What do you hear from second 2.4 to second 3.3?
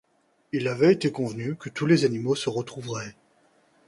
retrouveraient